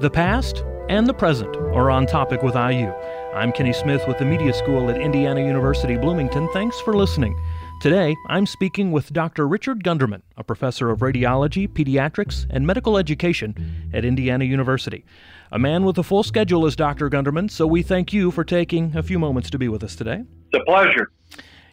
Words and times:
The 0.00 0.10
past 0.10 0.62
and 0.88 1.08
the 1.08 1.12
present 1.12 1.56
are 1.56 1.90
on 1.90 2.06
topic 2.06 2.44
with 2.44 2.54
IU. 2.54 2.92
I'm 3.34 3.50
Kenny 3.50 3.72
Smith 3.72 4.06
with 4.06 4.18
the 4.18 4.24
Media 4.24 4.54
School 4.54 4.88
at 4.90 5.00
Indiana 5.00 5.40
University 5.40 5.96
Bloomington. 5.96 6.48
Thanks 6.52 6.78
for 6.78 6.94
listening. 6.94 7.36
Today, 7.80 8.14
I'm 8.28 8.46
speaking 8.46 8.92
with 8.92 9.12
Dr. 9.12 9.48
Richard 9.48 9.82
Gunderman, 9.82 10.22
a 10.36 10.44
professor 10.44 10.90
of 10.90 11.00
radiology, 11.00 11.66
pediatrics, 11.66 12.46
and 12.48 12.64
medical 12.64 12.96
education 12.96 13.90
at 13.92 14.04
Indiana 14.04 14.44
University. 14.44 15.04
A 15.50 15.58
man 15.58 15.82
with 15.82 15.98
a 15.98 16.04
full 16.04 16.22
schedule 16.22 16.64
is 16.64 16.76
Dr. 16.76 17.10
Gunderman, 17.10 17.50
so 17.50 17.66
we 17.66 17.82
thank 17.82 18.12
you 18.12 18.30
for 18.30 18.44
taking 18.44 18.96
a 18.96 19.02
few 19.02 19.18
moments 19.18 19.50
to 19.50 19.58
be 19.58 19.66
with 19.66 19.82
us 19.82 19.96
today. 19.96 20.22
It's 20.52 20.62
a 20.62 20.64
pleasure. 20.64 21.10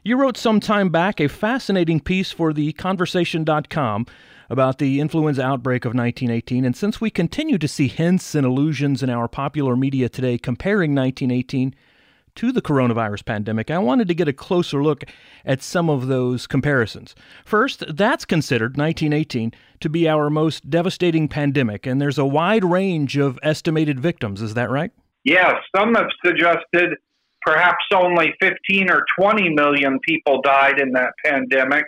You 0.03 0.17
wrote 0.17 0.35
some 0.35 0.59
time 0.59 0.89
back 0.89 1.19
a 1.19 1.29
fascinating 1.29 1.99
piece 1.99 2.31
for 2.31 2.53
the 2.53 2.73
Conversation.com 2.73 4.07
about 4.49 4.77
the 4.77 4.99
influenza 4.99 5.43
outbreak 5.43 5.85
of 5.85 5.93
1918, 5.93 6.65
and 6.65 6.75
since 6.75 7.01
we 7.01 7.09
continue 7.09 7.57
to 7.57 7.67
see 7.67 7.87
hints 7.87 8.35
and 8.35 8.45
allusions 8.45 9.01
in 9.01 9.09
our 9.09 9.27
popular 9.27 9.75
media 9.75 10.09
today 10.09 10.37
comparing 10.37 10.93
1918 10.93 11.75
to 12.35 12.51
the 12.51 12.61
coronavirus 12.61 13.25
pandemic, 13.25 13.71
I 13.71 13.77
wanted 13.77 14.07
to 14.09 14.13
get 14.13 14.27
a 14.27 14.33
closer 14.33 14.83
look 14.83 15.05
at 15.45 15.61
some 15.61 15.89
of 15.89 16.07
those 16.07 16.47
comparisons. 16.47 17.15
First, 17.45 17.83
that's 17.95 18.25
considered 18.25 18.77
1918 18.77 19.53
to 19.79 19.89
be 19.89 20.07
our 20.07 20.29
most 20.29 20.69
devastating 20.69 21.27
pandemic, 21.27 21.85
and 21.85 22.01
there's 22.01 22.17
a 22.17 22.25
wide 22.25 22.65
range 22.65 23.17
of 23.17 23.39
estimated 23.41 23.99
victims. 23.99 24.41
Is 24.41 24.53
that 24.55 24.69
right? 24.69 24.91
Yes, 25.23 25.55
some 25.75 25.95
have 25.95 26.09
suggested 26.23 26.95
perhaps 27.41 27.85
only 27.93 28.33
15 28.41 28.89
or 28.89 29.05
20 29.19 29.49
million 29.49 29.99
people 30.05 30.41
died 30.41 30.79
in 30.79 30.91
that 30.91 31.11
pandemic. 31.23 31.85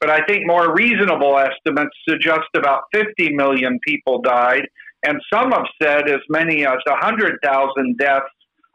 But 0.00 0.10
I 0.10 0.24
think 0.26 0.46
more 0.46 0.74
reasonable 0.74 1.38
estimates 1.38 1.96
suggest 2.08 2.48
about 2.54 2.82
50 2.92 3.34
million 3.34 3.78
people 3.86 4.20
died. 4.20 4.68
And 5.04 5.20
some 5.32 5.50
have 5.52 5.66
said 5.82 6.08
as 6.08 6.20
many 6.28 6.64
as 6.64 6.78
100,000 6.86 7.98
deaths 7.98 8.26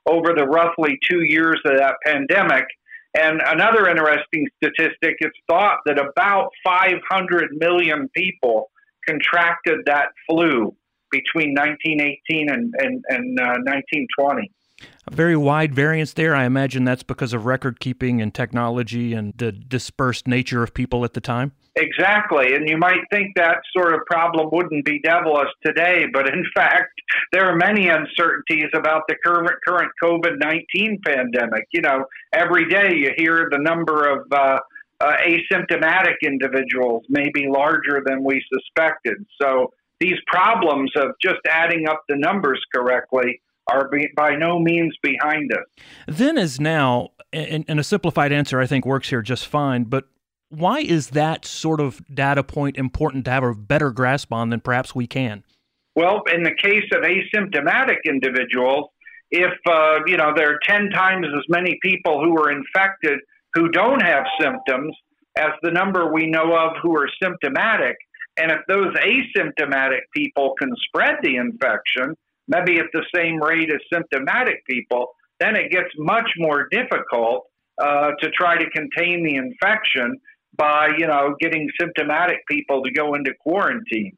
over 0.06 0.34
the 0.36 0.46
roughly 0.46 0.98
two 1.10 1.22
years 1.22 1.60
of 1.66 1.78
that 1.78 1.96
pandemic. 2.06 2.66
And 3.16 3.42
another 3.46 3.88
interesting 3.88 4.48
statistic 4.58 5.16
it's 5.20 5.38
thought 5.48 5.80
that 5.86 6.00
about 6.00 6.50
500 6.64 7.50
million 7.54 8.10
people 8.16 8.72
contracted 9.08 9.80
that 9.86 10.08
flu 10.28 10.76
between 11.12 11.54
1918 11.54 12.50
and, 12.50 12.74
and, 12.80 13.04
and 13.10 13.40
uh, 13.40 13.62
1920 13.64 14.52
a 15.06 15.14
very 15.14 15.36
wide 15.36 15.74
variance 15.74 16.14
there. 16.14 16.36
I 16.36 16.46
imagine 16.46 16.84
that's 16.84 17.04
because 17.04 17.34
of 17.34 17.46
record 17.46 17.80
keeping 17.80 18.22
and 18.22 18.34
technology 18.34 19.14
and 19.14 19.34
the 19.38 19.52
dispersed 19.52 20.28
nature 20.28 20.64
of 20.64 20.74
people 20.74 21.04
at 21.04 21.14
the 21.14 21.22
time. 21.22 21.52
Exactly. 21.76 22.54
And 22.54 22.70
you 22.70 22.78
might 22.78 23.02
think 23.12 23.36
that 23.36 23.58
sort 23.76 23.96
of 23.96 24.06
problem 24.06 24.50
wouldn't 24.52 24.86
be 24.86 25.00
devilish 25.00 25.50
today, 25.66 26.06
but 26.14 26.32
in 26.32 26.46
fact, 26.56 26.92
there 27.32 27.46
are 27.46 27.56
many 27.56 27.90
uncertainties 27.90 28.70
about 28.76 29.04
the 29.08 29.16
current, 29.26 29.50
current 29.68 29.92
COVID 30.04 30.40
19 30.40 31.00
pandemic. 31.06 31.68
You 31.74 31.82
know, 31.82 32.06
every 32.32 32.70
day 32.70 32.96
you 32.96 33.12
hear 33.18 33.50
the 33.52 33.58
number 33.58 34.08
of 34.08 34.32
uh, 34.32 34.60
uh, 35.02 35.14
asymptomatic 35.26 36.16
individuals 36.24 37.04
may 37.10 37.30
be 37.34 37.48
larger 37.48 38.04
than 38.06 38.24
we 38.24 38.42
suspected. 38.54 39.26
So 39.42 39.74
these 40.00 40.18
problems 40.28 40.92
of 40.96 41.12
just 41.22 41.40
adding 41.50 41.88
up 41.88 42.04
the 42.08 42.16
numbers 42.18 42.62
correctly 42.74 43.42
are 43.68 43.90
be, 43.90 44.10
by 44.16 44.36
no 44.36 44.60
means 44.60 44.96
behind 45.02 45.52
us. 45.52 45.86
Then, 46.08 46.38
as 46.38 46.60
now, 46.60 47.12
and, 47.32 47.66
and 47.68 47.80
a 47.80 47.84
simplified 47.84 48.32
answer 48.32 48.60
I 48.60 48.68
think 48.68 48.86
works 48.86 49.10
here 49.10 49.22
just 49.22 49.48
fine, 49.48 49.86
but 49.86 50.06
why 50.50 50.80
is 50.80 51.10
that 51.12 51.46
sort 51.46 51.80
of 51.80 52.02
data 52.14 52.44
point 52.44 52.78
important 52.78 53.26
to 53.26 53.32
have 53.32 53.44
a 53.44 53.56
better 53.56 53.92
grasp 53.92 54.32
on 54.32 54.50
than 54.50 54.60
perhaps 54.60 54.94
we 54.94 55.08
can? 55.08 55.44
Well, 55.96 56.24
in 56.34 56.44
the 56.44 56.54
case 56.56 56.86
of 56.94 57.04
asymptomatic 57.04 57.98
individuals, 58.06 58.90
if 59.32 59.54
uh, 59.68 60.00
you 60.06 60.18
know 60.18 60.32
there 60.36 60.52
are 60.52 60.60
ten 60.64 60.90
times 60.90 61.28
as 61.36 61.44
many 61.50 61.78
people 61.82 62.24
who 62.24 62.38
are 62.40 62.52
infected 62.52 63.20
who 63.54 63.70
don't 63.70 64.02
have 64.02 64.24
symptoms 64.40 64.96
as 65.38 65.52
the 65.62 65.72
number 65.72 66.12
we 66.12 66.28
know 66.28 66.56
of 66.56 66.74
who 66.82 66.96
are 66.96 67.10
symptomatic, 67.22 67.96
and 68.38 68.52
if 68.52 68.60
those 68.68 68.94
asymptomatic 68.96 70.02
people 70.16 70.54
can 70.60 70.72
spread 70.88 71.16
the 71.24 71.36
infection, 71.36 72.16
maybe 72.54 72.80
at 72.80 72.86
the 72.94 73.04
same 73.16 73.42
rate 73.42 73.70
as 73.70 73.80
symptomatic 73.92 74.66
people, 74.70 75.08
then 75.40 75.56
it 75.56 75.72
gets 75.72 75.90
much 75.98 76.30
more 76.38 76.68
difficult 76.70 77.46
uh, 77.82 78.12
to 78.22 78.30
try 78.32 78.58
to 78.58 78.70
contain 78.70 79.24
the 79.24 79.36
infection 79.36 80.20
by, 80.56 80.90
you 80.98 81.08
know, 81.08 81.36
getting 81.40 81.68
symptomatic 81.80 82.38
people 82.48 82.84
to 82.84 82.92
go 82.92 83.16
into 83.16 83.32
quarantine. 83.40 84.16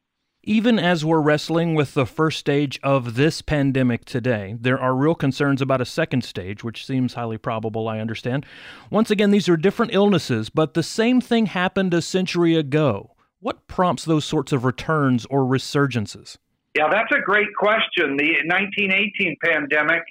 Even 0.48 0.78
as 0.78 1.04
we're 1.04 1.22
wrestling 1.22 1.74
with 1.74 1.96
the 1.96 2.06
first 2.06 2.38
stage 2.38 2.80
of 2.84 3.16
this 3.16 3.42
pandemic 3.42 4.06
today, 4.06 4.56
there 4.60 4.80
are 4.80 4.94
real 4.94 5.16
concerns 5.16 5.60
about 5.60 5.82
a 5.82 5.86
second 5.86 6.24
stage, 6.24 6.64
which 6.64 6.86
seems 6.86 7.16
highly 7.16 7.40
probable, 7.40 7.88
I 7.88 8.00
understand. 8.00 8.46
Once 8.92 9.10
again, 9.10 9.32
these 9.32 9.50
are 9.50 9.58
different 9.58 9.96
illnesses, 9.96 10.50
but 10.52 10.76
the 10.76 10.84
same 10.84 11.20
thing 11.20 11.48
happened 11.48 11.96
a 11.96 12.02
century 12.02 12.56
ago. 12.56 13.16
What 13.40 13.68
prompts 13.68 14.06
those 14.06 14.26
sorts 14.26 14.52
of 14.52 14.66
returns 14.66 15.26
or 15.32 15.42
resurgences? 15.42 16.38
Yeah, 16.76 16.90
that's 16.92 17.12
a 17.12 17.22
great 17.22 17.56
question. 17.58 18.18
The 18.18 18.36
1918 18.46 19.38
pandemic, 19.42 20.04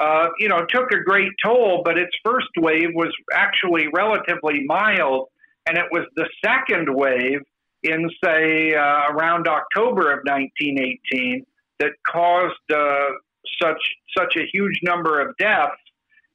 uh, 0.00 0.28
you 0.38 0.48
know, 0.48 0.66
took 0.68 0.92
a 0.92 1.02
great 1.02 1.32
toll, 1.42 1.82
but 1.84 1.98
its 1.98 2.14
first 2.22 2.48
wave 2.58 2.90
was 2.94 3.10
actually 3.32 3.86
relatively 3.94 4.64
mild, 4.66 5.28
and 5.66 5.78
it 5.78 5.86
was 5.90 6.06
the 6.16 6.28
second 6.44 6.88
wave 6.94 7.40
in, 7.82 8.10
say, 8.22 8.74
uh, 8.74 9.10
around 9.10 9.48
October 9.48 10.12
of 10.12 10.20
1918 10.24 11.46
that 11.78 11.92
caused 12.06 12.54
uh, 12.72 13.08
such 13.60 13.80
such 14.16 14.36
a 14.36 14.44
huge 14.52 14.80
number 14.82 15.20
of 15.20 15.34
deaths. 15.38 15.72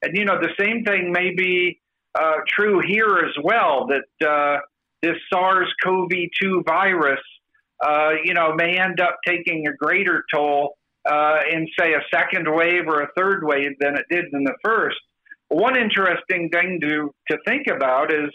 And 0.02 0.18
you 0.18 0.26
know, 0.26 0.40
the 0.42 0.54
same 0.60 0.84
thing 0.84 1.12
may 1.12 1.36
be 1.36 1.80
uh, 2.20 2.38
true 2.48 2.82
here 2.86 3.20
as 3.20 3.36
well. 3.44 3.88
That 3.88 4.28
uh, 4.28 4.60
this 5.04 5.18
SARS-CoV-2 5.32 6.66
virus 6.66 7.20
uh, 7.86 8.12
you 8.24 8.34
know, 8.34 8.54
may 8.56 8.78
end 8.78 9.00
up 9.00 9.18
taking 9.26 9.68
a 9.68 9.74
greater 9.76 10.24
toll 10.34 10.78
uh, 11.10 11.40
in, 11.52 11.68
say, 11.80 11.94
a 11.94 12.02
second 12.14 12.48
wave 12.50 12.88
or 12.88 13.02
a 13.02 13.08
third 13.18 13.44
wave 13.44 13.72
than 13.80 13.96
it 13.96 14.06
did 14.10 14.26
in 14.34 14.44
the 14.44 14.56
first. 14.64 14.98
One 15.50 15.78
interesting 15.78 16.50
thing 16.50 16.80
to, 16.82 17.12
to 17.32 17.38
think 17.48 17.68
about 17.68 18.14
is 18.14 18.30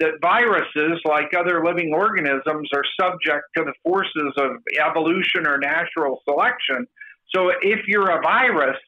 that 0.00 0.12
viruses, 0.20 1.00
like 1.04 1.32
other 1.38 1.64
living 1.64 1.92
organisms, 1.94 2.68
are 2.74 2.84
subject 3.00 3.44
to 3.56 3.64
the 3.64 3.72
forces 3.82 4.32
of 4.38 4.50
evolution 4.78 5.46
or 5.46 5.58
natural 5.58 6.20
selection. 6.28 6.86
So 7.34 7.50
if 7.62 7.86
you're 7.86 8.10
a 8.10 8.20
virus, 8.22 8.78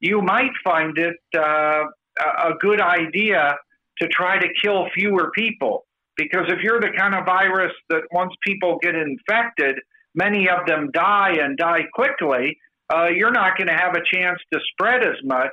you 0.00 0.22
might 0.22 0.50
find 0.64 0.96
it 0.98 1.16
uh, 1.36 1.84
a 2.20 2.54
good 2.60 2.80
idea 2.80 3.56
to 4.00 4.08
try 4.08 4.38
to 4.38 4.48
kill 4.62 4.88
fewer 4.94 5.30
people. 5.34 5.85
Because 6.16 6.46
if 6.48 6.60
you're 6.62 6.80
the 6.80 6.92
kind 6.96 7.14
of 7.14 7.26
virus 7.26 7.72
that 7.90 8.02
once 8.10 8.32
people 8.46 8.78
get 8.82 8.94
infected, 8.94 9.76
many 10.14 10.48
of 10.48 10.66
them 10.66 10.90
die 10.92 11.36
and 11.40 11.56
die 11.56 11.84
quickly, 11.92 12.58
uh, 12.92 13.08
you're 13.08 13.32
not 13.32 13.56
going 13.56 13.68
to 13.68 13.74
have 13.74 13.94
a 13.94 14.02
chance 14.14 14.38
to 14.52 14.60
spread 14.72 15.02
as 15.02 15.16
much. 15.24 15.52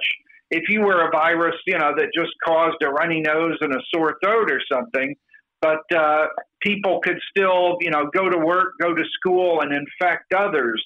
If 0.52 0.70
you 0.70 0.82
were 0.82 1.08
a 1.08 1.12
virus, 1.12 1.56
you 1.66 1.78
know, 1.78 1.94
that 1.98 2.10
just 2.16 2.32
caused 2.46 2.78
a 2.84 2.90
runny 2.90 3.22
nose 3.22 3.58
and 3.62 3.74
a 3.74 3.80
sore 3.94 4.18
throat 4.24 4.52
or 4.52 4.62
something, 4.72 5.16
but 5.62 5.82
uh, 5.96 6.28
people 6.62 7.00
could 7.04 7.20
still, 7.30 7.78
you 7.82 7.90
know, 7.90 8.10
go 8.14 8.30
to 8.30 8.38
work, 8.38 8.74
go 8.82 8.94
to 8.94 9.04
school, 9.14 9.62
and 9.62 9.74
infect 9.74 10.34
others. 10.34 10.84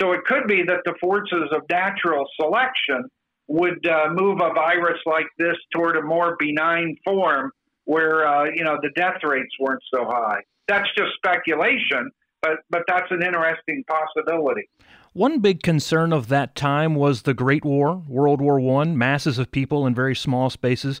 So 0.00 0.12
it 0.12 0.20
could 0.26 0.46
be 0.46 0.62
that 0.62 0.82
the 0.84 0.94
forces 1.00 1.48
of 1.52 1.62
natural 1.68 2.24
selection 2.40 3.08
would 3.48 3.84
uh, 3.86 4.08
move 4.12 4.40
a 4.40 4.52
virus 4.54 4.98
like 5.06 5.26
this 5.38 5.56
toward 5.74 5.96
a 5.96 6.02
more 6.02 6.36
benign 6.38 6.96
form 7.04 7.50
where 7.88 8.28
uh, 8.28 8.44
you 8.54 8.62
know 8.62 8.76
the 8.82 8.90
death 8.90 9.16
rates 9.24 9.50
weren't 9.58 9.82
so 9.92 10.04
high. 10.04 10.40
That's 10.68 10.86
just 10.96 11.14
speculation, 11.16 12.10
but 12.42 12.58
but 12.70 12.82
that's 12.86 13.10
an 13.10 13.22
interesting 13.22 13.84
possibility. 13.88 14.68
One 15.14 15.40
big 15.40 15.62
concern 15.62 16.12
of 16.12 16.28
that 16.28 16.54
time 16.54 16.94
was 16.94 17.22
the 17.22 17.34
Great 17.34 17.64
War, 17.64 18.04
World 18.06 18.40
War 18.40 18.60
One, 18.60 18.96
masses 18.96 19.38
of 19.38 19.50
people 19.50 19.86
in 19.86 19.94
very 19.94 20.14
small 20.14 20.48
spaces. 20.50 21.00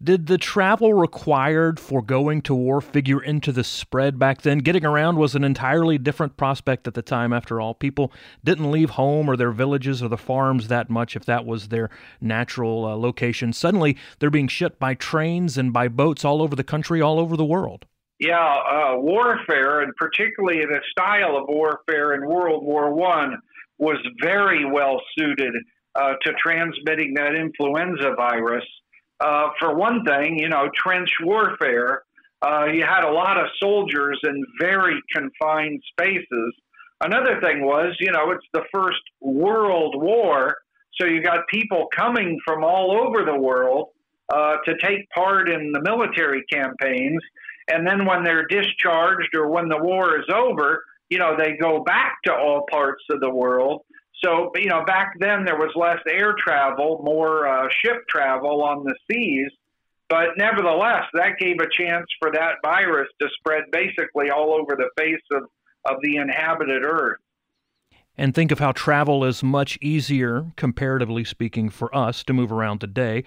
Did 0.00 0.26
the 0.26 0.38
travel 0.38 0.94
required 0.94 1.80
for 1.80 2.02
going 2.02 2.42
to 2.42 2.54
war 2.54 2.80
figure 2.80 3.20
into 3.20 3.50
the 3.50 3.64
spread 3.64 4.18
back 4.18 4.42
then? 4.42 4.58
Getting 4.58 4.84
around 4.84 5.16
was 5.16 5.34
an 5.34 5.42
entirely 5.42 5.98
different 5.98 6.36
prospect 6.36 6.86
at 6.86 6.94
the 6.94 7.02
time, 7.02 7.32
after 7.32 7.60
all. 7.60 7.74
People 7.74 8.12
didn't 8.44 8.70
leave 8.70 8.90
home 8.90 9.28
or 9.28 9.36
their 9.36 9.52
villages 9.52 10.02
or 10.02 10.08
the 10.08 10.18
farms 10.18 10.68
that 10.68 10.90
much 10.90 11.16
if 11.16 11.24
that 11.24 11.46
was 11.46 11.68
their 11.68 11.90
natural 12.20 12.84
uh, 12.84 12.94
location. 12.94 13.52
Suddenly, 13.52 13.96
they're 14.18 14.30
being 14.30 14.48
shipped 14.48 14.78
by 14.78 14.94
trains 14.94 15.56
and 15.58 15.72
by 15.72 15.88
boats 15.88 16.24
all 16.24 16.42
over 16.42 16.54
the 16.54 16.62
country, 16.62 17.00
all 17.00 17.18
over 17.18 17.36
the 17.36 17.44
world. 17.44 17.86
Yeah, 18.18 18.38
uh, 18.38 18.96
warfare, 18.96 19.80
and 19.80 19.94
particularly 19.96 20.64
the 20.64 20.80
style 20.90 21.36
of 21.36 21.44
warfare 21.48 22.14
in 22.14 22.26
World 22.26 22.64
War 22.64 22.92
One, 22.92 23.38
was 23.78 23.98
very 24.22 24.64
well 24.64 25.02
suited 25.18 25.52
uh, 25.94 26.14
to 26.24 26.32
transmitting 26.42 27.14
that 27.14 27.34
influenza 27.34 28.14
virus. 28.16 28.64
Uh, 29.20 29.48
for 29.58 29.74
one 29.74 30.04
thing, 30.04 30.38
you 30.38 30.48
know, 30.48 30.68
trench 30.74 31.10
warfare. 31.22 32.02
Uh, 32.42 32.66
you 32.66 32.84
had 32.84 33.02
a 33.02 33.10
lot 33.10 33.38
of 33.38 33.46
soldiers 33.62 34.18
in 34.24 34.44
very 34.60 35.02
confined 35.14 35.82
spaces. 35.92 36.54
another 37.00 37.40
thing 37.40 37.64
was, 37.64 37.94
you 37.98 38.12
know, 38.12 38.30
it's 38.30 38.46
the 38.52 38.62
first 38.74 39.00
world 39.20 39.94
war, 39.96 40.54
so 41.00 41.06
you 41.06 41.22
got 41.22 41.46
people 41.48 41.86
coming 41.94 42.38
from 42.44 42.62
all 42.62 42.92
over 42.92 43.24
the 43.24 43.38
world 43.38 43.88
uh, 44.32 44.56
to 44.64 44.74
take 44.82 45.08
part 45.10 45.48
in 45.48 45.72
the 45.72 45.80
military 45.80 46.42
campaigns, 46.52 47.22
and 47.68 47.86
then 47.86 48.06
when 48.06 48.22
they're 48.22 48.46
discharged 48.46 49.34
or 49.34 49.48
when 49.48 49.68
the 49.68 49.78
war 49.78 50.18
is 50.18 50.26
over, 50.32 50.84
you 51.10 51.18
know, 51.18 51.36
they 51.36 51.56
go 51.60 51.82
back 51.82 52.18
to 52.24 52.34
all 52.34 52.66
parts 52.70 53.02
of 53.10 53.20
the 53.20 53.30
world. 53.30 53.82
So, 54.24 54.50
you 54.56 54.68
know, 54.68 54.84
back 54.84 55.12
then 55.18 55.44
there 55.44 55.56
was 55.56 55.70
less 55.74 55.98
air 56.08 56.34
travel, 56.38 57.00
more 57.04 57.46
uh, 57.46 57.68
ship 57.84 58.08
travel 58.08 58.62
on 58.62 58.84
the 58.84 58.94
seas. 59.10 59.50
But 60.08 60.30
nevertheless, 60.38 61.04
that 61.14 61.38
gave 61.38 61.56
a 61.60 61.68
chance 61.70 62.06
for 62.20 62.30
that 62.32 62.54
virus 62.64 63.08
to 63.20 63.28
spread 63.38 63.64
basically 63.72 64.30
all 64.30 64.54
over 64.54 64.76
the 64.76 64.90
face 64.96 65.22
of, 65.32 65.42
of 65.84 65.96
the 66.02 66.16
inhabited 66.16 66.84
earth. 66.84 67.18
And 68.16 68.34
think 68.34 68.50
of 68.50 68.58
how 68.58 68.72
travel 68.72 69.24
is 69.24 69.42
much 69.42 69.78
easier, 69.82 70.52
comparatively 70.56 71.24
speaking, 71.24 71.68
for 71.68 71.94
us 71.94 72.24
to 72.24 72.32
move 72.32 72.50
around 72.50 72.78
today. 72.78 73.24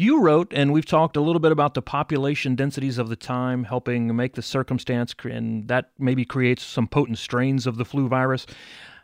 You 0.00 0.22
wrote, 0.22 0.50
and 0.56 0.72
we've 0.72 0.86
talked 0.86 1.18
a 1.18 1.20
little 1.20 1.40
bit 1.40 1.52
about 1.52 1.74
the 1.74 1.82
population 1.82 2.54
densities 2.54 2.96
of 2.96 3.10
the 3.10 3.16
time, 3.16 3.64
helping 3.64 4.16
make 4.16 4.34
the 4.34 4.40
circumstance, 4.40 5.14
and 5.24 5.68
that 5.68 5.90
maybe 5.98 6.24
creates 6.24 6.62
some 6.62 6.86
potent 6.86 7.18
strains 7.18 7.66
of 7.66 7.76
the 7.76 7.84
flu 7.84 8.08
virus. 8.08 8.46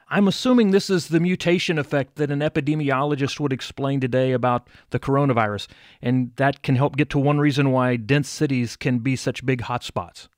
I'm 0.09 0.27
assuming 0.27 0.71
this 0.71 0.89
is 0.89 1.09
the 1.09 1.21
mutation 1.21 1.79
effect 1.79 2.15
that 2.15 2.31
an 2.31 2.41
epidemiologist 2.41 3.39
would 3.41 3.53
explain 3.53 4.01
today 4.01 4.33
about 4.33 4.71
the 4.89 4.99
coronavirus, 4.99 5.69
and 6.01 6.33
that 6.37 6.63
can 6.63 6.77
help 6.77 6.97
get 6.97 7.11
to 7.11 7.19
one 7.19 7.41
reason 7.41 7.73
why 7.73 7.97
dense 7.97 8.31
cities 8.31 8.75
can 8.75 9.01
be 9.01 9.17
such 9.17 9.45
big 9.45 9.61
hotspots. 9.61 10.29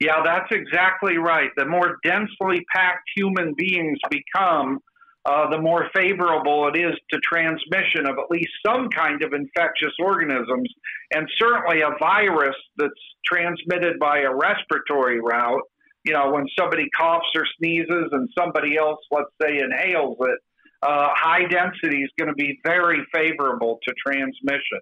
Yeah, 0.00 0.20
that's 0.24 0.50
exactly 0.50 1.18
right. 1.18 1.50
The 1.56 1.64
more 1.64 1.98
densely 2.02 2.66
packed 2.74 3.08
human 3.14 3.54
beings 3.56 3.98
become, 4.10 4.80
uh, 5.24 5.50
the 5.50 5.58
more 5.58 5.88
favorable 5.94 6.68
it 6.72 6.78
is 6.78 6.94
to 7.10 7.18
transmission 7.20 8.06
of 8.06 8.16
at 8.18 8.30
least 8.30 8.50
some 8.64 8.88
kind 8.88 9.22
of 9.22 9.32
infectious 9.32 9.92
organisms, 10.00 10.68
and 11.12 11.28
certainly 11.38 11.82
a 11.82 11.90
virus 11.98 12.56
that's 12.76 12.92
transmitted 13.26 13.98
by 13.98 14.20
a 14.20 14.34
respiratory 14.34 15.20
route 15.20 15.62
you 16.04 16.14
know, 16.14 16.30
when 16.30 16.46
somebody 16.58 16.88
coughs 16.96 17.28
or 17.34 17.44
sneezes 17.58 18.08
and 18.12 18.28
somebody 18.36 18.78
else, 18.78 18.98
let's 19.10 19.30
say, 19.42 19.58
inhales 19.58 20.16
it, 20.20 20.38
uh, 20.82 21.08
high 21.12 21.44
density 21.46 22.02
is 22.02 22.10
going 22.18 22.28
to 22.28 22.34
be 22.34 22.58
very 22.64 23.04
favorable 23.12 23.78
to 23.86 23.94
transmission. 24.06 24.80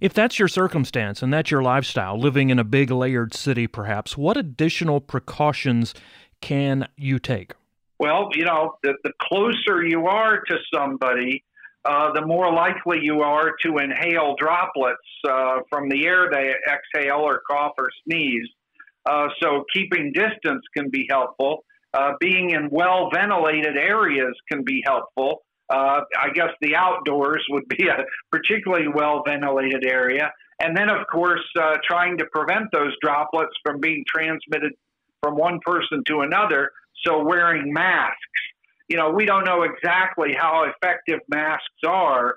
If 0.00 0.12
that's 0.12 0.38
your 0.38 0.48
circumstance 0.48 1.22
and 1.22 1.32
that's 1.32 1.50
your 1.50 1.62
lifestyle, 1.62 2.18
living 2.18 2.50
in 2.50 2.58
a 2.58 2.64
big 2.64 2.90
layered 2.90 3.34
city 3.34 3.66
perhaps, 3.66 4.16
what 4.16 4.36
additional 4.36 5.00
precautions 5.00 5.94
can 6.40 6.88
you 6.96 7.18
take? 7.18 7.52
Well, 7.98 8.28
you 8.34 8.44
know, 8.44 8.76
the, 8.82 8.94
the 9.04 9.12
closer 9.22 9.84
you 9.84 10.06
are 10.06 10.40
to 10.40 10.56
somebody, 10.72 11.44
uh, 11.84 12.12
the 12.12 12.26
more 12.26 12.52
likely 12.52 12.98
you 13.02 13.20
are 13.20 13.52
to 13.62 13.78
inhale 13.78 14.34
droplets 14.38 14.98
uh, 15.28 15.60
from 15.70 15.88
the 15.88 16.06
air 16.06 16.28
they 16.30 16.52
exhale 16.68 17.20
or 17.20 17.42
cough 17.48 17.72
or 17.78 17.88
sneeze. 18.04 18.48
Uh, 19.06 19.28
so 19.40 19.64
keeping 19.72 20.12
distance 20.12 20.62
can 20.76 20.90
be 20.90 21.06
helpful. 21.08 21.64
Uh, 21.94 22.12
being 22.20 22.50
in 22.50 22.68
well 22.70 23.08
ventilated 23.14 23.76
areas 23.76 24.34
can 24.50 24.64
be 24.64 24.82
helpful. 24.84 25.42
Uh, 25.72 26.00
I 26.18 26.30
guess 26.34 26.50
the 26.60 26.76
outdoors 26.76 27.44
would 27.50 27.68
be 27.68 27.88
a 27.88 28.04
particularly 28.30 28.88
well 28.88 29.22
ventilated 29.26 29.84
area. 29.84 30.32
And 30.60 30.76
then, 30.76 30.88
of 30.88 31.06
course, 31.10 31.44
uh, 31.60 31.76
trying 31.86 32.18
to 32.18 32.26
prevent 32.32 32.72
those 32.72 32.92
droplets 33.02 33.52
from 33.64 33.80
being 33.80 34.04
transmitted 34.06 34.72
from 35.22 35.36
one 35.36 35.60
person 35.64 36.02
to 36.06 36.20
another. 36.20 36.70
So, 37.04 37.24
wearing 37.24 37.72
masks. 37.72 38.16
You 38.88 38.96
know, 38.96 39.10
we 39.10 39.26
don't 39.26 39.44
know 39.44 39.62
exactly 39.62 40.32
how 40.38 40.64
effective 40.64 41.20
masks 41.28 41.82
are, 41.86 42.36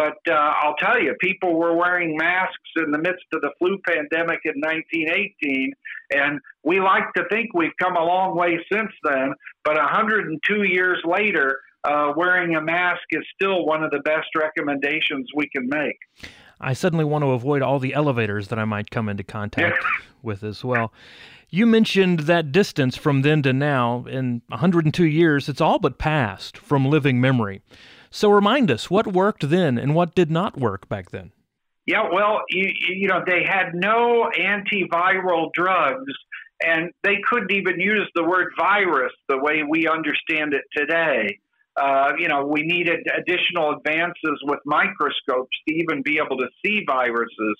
but 0.00 0.16
uh, 0.28 0.32
I'll 0.32 0.76
tell 0.76 0.98
you, 0.98 1.14
people 1.20 1.58
were 1.58 1.76
wearing 1.76 2.16
masks 2.16 2.56
in 2.76 2.90
the 2.90 2.96
midst 2.96 3.26
of 3.34 3.42
the 3.42 3.50
flu 3.58 3.78
pandemic 3.86 4.40
in 4.44 4.54
1918, 4.60 5.74
and 6.14 6.40
we 6.64 6.80
like 6.80 7.12
to 7.16 7.24
think 7.30 7.52
we've 7.52 7.76
come 7.78 7.96
a 7.96 8.02
long 8.02 8.34
way 8.34 8.58
since 8.72 8.90
then. 9.04 9.34
But 9.62 9.76
102 9.76 10.62
years 10.62 11.02
later, 11.04 11.60
uh, 11.84 12.14
wearing 12.16 12.56
a 12.56 12.62
mask 12.62 13.02
is 13.10 13.22
still 13.34 13.66
one 13.66 13.82
of 13.82 13.90
the 13.90 14.00
best 14.00 14.28
recommendations 14.34 15.28
we 15.34 15.48
can 15.50 15.68
make. 15.68 15.98
I 16.60 16.72
suddenly 16.72 17.04
want 17.04 17.24
to 17.24 17.32
avoid 17.32 17.60
all 17.60 17.78
the 17.78 17.92
elevators 17.92 18.48
that 18.48 18.58
I 18.58 18.64
might 18.64 18.90
come 18.90 19.08
into 19.08 19.22
contact 19.22 19.84
with 20.22 20.42
as 20.42 20.64
well. 20.64 20.94
You 21.52 21.66
mentioned 21.66 22.20
that 22.20 22.52
distance 22.52 22.96
from 22.96 23.22
then 23.22 23.42
to 23.42 23.52
now. 23.52 24.04
In 24.08 24.42
102 24.48 25.04
years, 25.04 25.48
it's 25.48 25.60
all 25.60 25.80
but 25.80 25.98
passed 25.98 26.56
from 26.56 26.86
living 26.86 27.20
memory. 27.20 27.60
So 28.10 28.30
remind 28.30 28.70
us 28.70 28.88
what 28.88 29.08
worked 29.08 29.50
then 29.50 29.76
and 29.76 29.94
what 29.94 30.14
did 30.14 30.30
not 30.30 30.56
work 30.56 30.88
back 30.88 31.10
then. 31.10 31.32
Yeah, 31.86 32.08
well, 32.12 32.42
you, 32.50 32.70
you 32.96 33.08
know, 33.08 33.22
they 33.26 33.42
had 33.44 33.74
no 33.74 34.30
antiviral 34.38 35.48
drugs, 35.52 36.12
and 36.64 36.90
they 37.02 37.16
couldn't 37.28 37.50
even 37.50 37.80
use 37.80 38.08
the 38.14 38.22
word 38.22 38.52
virus 38.56 39.12
the 39.28 39.38
way 39.38 39.64
we 39.68 39.88
understand 39.88 40.54
it 40.54 40.62
today. 40.76 41.36
Uh, 41.80 42.12
you 42.16 42.28
know, 42.28 42.46
we 42.46 42.62
needed 42.62 43.00
additional 43.16 43.74
advances 43.76 44.38
with 44.44 44.60
microscopes 44.66 45.56
to 45.66 45.74
even 45.74 46.02
be 46.04 46.20
able 46.24 46.36
to 46.36 46.46
see 46.64 46.84
viruses. 46.86 47.56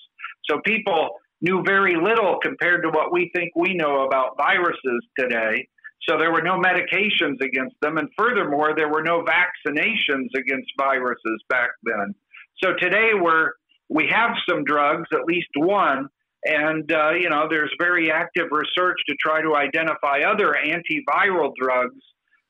So 0.49 0.61
people 0.63 1.09
knew 1.41 1.63
very 1.65 1.95
little 1.95 2.37
compared 2.41 2.83
to 2.83 2.89
what 2.89 3.11
we 3.11 3.31
think 3.35 3.51
we 3.55 3.73
know 3.73 4.05
about 4.05 4.37
viruses 4.37 5.01
today. 5.17 5.67
So 6.07 6.17
there 6.17 6.31
were 6.31 6.41
no 6.41 6.59
medications 6.59 7.41
against 7.41 7.75
them. 7.81 7.97
And 7.97 8.09
furthermore, 8.17 8.73
there 8.75 8.89
were 8.89 9.03
no 9.03 9.23
vaccinations 9.23 10.29
against 10.35 10.69
viruses 10.77 11.43
back 11.49 11.69
then. 11.83 12.15
So 12.63 12.73
today 12.79 13.11
we're, 13.13 13.51
we 13.89 14.07
have 14.09 14.31
some 14.49 14.63
drugs, 14.63 15.07
at 15.13 15.25
least 15.25 15.49
one, 15.55 16.07
and, 16.43 16.91
uh, 16.91 17.11
you 17.11 17.29
know, 17.29 17.47
there's 17.49 17.71
very 17.79 18.11
active 18.11 18.47
research 18.51 18.97
to 19.07 19.15
try 19.19 19.41
to 19.41 19.55
identify 19.55 20.21
other 20.21 20.55
antiviral 20.65 21.51
drugs 21.59 22.01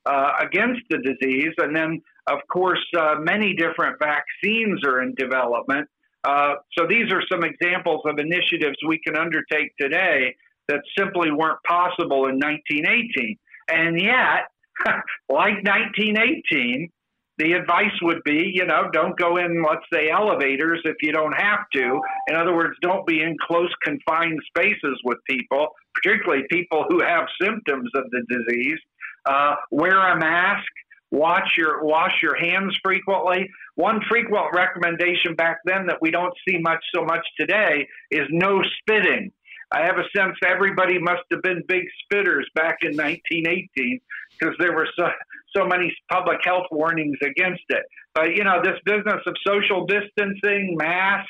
uh, 0.05 0.31
against 0.39 0.81
the 0.89 0.99
disease. 0.99 1.53
And 1.57 1.75
then, 1.75 2.01
of 2.29 2.39
course, 2.51 2.83
uh, 2.97 3.15
many 3.19 3.53
different 3.53 3.97
vaccines 3.99 4.79
are 4.85 5.01
in 5.01 5.13
development. 5.15 5.89
Uh, 6.23 6.55
so 6.77 6.85
these 6.87 7.11
are 7.11 7.21
some 7.31 7.43
examples 7.43 8.01
of 8.05 8.19
initiatives 8.19 8.77
we 8.87 8.99
can 8.99 9.17
undertake 9.17 9.71
today 9.79 10.35
that 10.67 10.81
simply 10.97 11.31
weren't 11.31 11.59
possible 11.67 12.27
in 12.27 12.39
1918. 12.39 13.37
And 13.69 13.99
yet, 13.99 14.51
like 15.29 15.63
1918, 15.63 16.89
the 17.37 17.53
advice 17.53 17.95
would 18.03 18.21
be, 18.23 18.51
you 18.53 18.65
know, 18.65 18.89
don't 18.93 19.17
go 19.17 19.37
in, 19.37 19.63
let's 19.67 19.85
say, 19.91 20.09
elevators 20.09 20.79
if 20.85 20.95
you 21.01 21.11
don't 21.11 21.33
have 21.33 21.59
to. 21.73 21.99
In 22.27 22.35
other 22.35 22.53
words, 22.53 22.75
don't 22.81 23.05
be 23.07 23.21
in 23.21 23.35
close, 23.47 23.71
confined 23.83 24.39
spaces 24.47 24.99
with 25.03 25.17
people, 25.27 25.69
particularly 25.95 26.43
people 26.51 26.85
who 26.89 27.01
have 27.01 27.25
symptoms 27.41 27.89
of 27.95 28.03
the 28.11 28.23
disease. 28.29 28.79
Uh, 29.25 29.55
wear 29.71 30.13
a 30.13 30.19
mask. 30.19 30.67
Wash 31.11 31.57
your 31.57 31.83
wash 31.83 32.13
your 32.21 32.35
hands 32.35 32.75
frequently. 32.83 33.49
One 33.75 33.99
frequent 34.09 34.45
recommendation 34.53 35.35
back 35.35 35.59
then 35.65 35.87
that 35.87 36.01
we 36.01 36.09
don't 36.09 36.33
see 36.47 36.57
much 36.59 36.83
so 36.95 37.03
much 37.03 37.25
today 37.37 37.87
is 38.09 38.27
no 38.29 38.61
spitting. 38.79 39.31
I 39.71 39.85
have 39.85 39.97
a 39.97 40.03
sense 40.15 40.35
everybody 40.45 40.99
must 40.99 41.23
have 41.31 41.41
been 41.41 41.63
big 41.67 41.83
spitters 42.03 42.43
back 42.55 42.79
in 42.81 42.91
1918 42.91 44.01
because 44.37 44.55
there 44.59 44.73
were 44.73 44.87
so, 44.97 45.07
so 45.55 45.65
many 45.65 45.95
public 46.11 46.39
health 46.43 46.65
warnings 46.71 47.17
against 47.23 47.63
it. 47.69 47.83
But, 48.13 48.35
you 48.35 48.43
know, 48.43 48.61
this 48.61 48.77
business 48.85 49.21
of 49.25 49.35
social 49.47 49.85
distancing, 49.85 50.75
masks, 50.77 51.29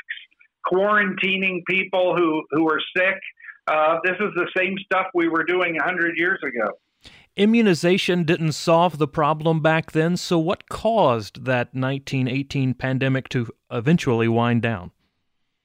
quarantining 0.65 1.61
people 1.67 2.15
who, 2.15 2.43
who 2.51 2.67
are 2.67 2.81
sick, 2.97 3.19
uh, 3.67 3.97
this 4.03 4.15
is 4.19 4.33
the 4.35 4.47
same 4.57 4.75
stuff 4.85 5.07
we 5.13 5.27
were 5.27 5.43
doing 5.43 5.75
100 5.75 6.17
years 6.17 6.39
ago. 6.41 6.71
Immunization 7.41 8.24
didn't 8.24 8.51
solve 8.51 9.00
the 9.00 9.07
problem 9.07 9.62
back 9.62 9.93
then, 9.93 10.15
so 10.15 10.38
what 10.38 10.69
caused 10.69 11.45
that 11.45 11.74
1918 11.74 12.75
pandemic 12.75 13.29
to 13.29 13.48
eventually 13.71 14.27
wind 14.27 14.62
down? 14.62 14.91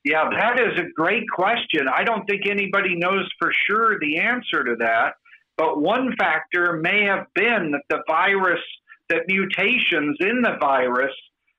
Yeah, 0.03 0.27
that 0.31 0.59
is 0.59 0.79
a 0.79 0.91
great 0.95 1.25
question. 1.29 1.87
I 1.87 2.03
don't 2.03 2.25
think 2.25 2.47
anybody 2.49 2.95
knows 2.97 3.29
for 3.39 3.53
sure 3.67 3.99
the 4.01 4.17
answer 4.17 4.65
to 4.65 4.77
that. 4.79 5.17
But 5.59 5.83
one 5.83 6.17
factor 6.17 6.81
may 6.81 7.05
have 7.05 7.27
been 7.35 7.73
that 7.73 7.83
the 7.91 8.03
virus, 8.09 8.63
that 9.11 9.25
mutations 9.29 10.17
in 10.21 10.41
the 10.41 10.57
virus 10.59 11.13